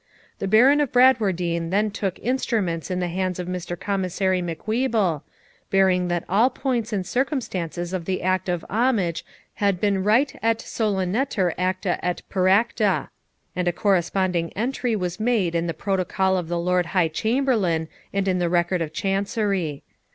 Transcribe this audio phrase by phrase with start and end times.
[0.39, 3.79] The Baron of Bradwardine then took instruments in the hands of Mr.
[3.79, 5.21] Commissary Macwheeble,
[5.69, 9.23] bearing that all points and circumstances of the act of homage
[9.61, 13.09] had been rite et solenniter acta et peracta;
[13.55, 18.27] and a corresponding entry was made in the protocol of the Lord High Chamberlain and
[18.27, 19.83] in the record of Chancery.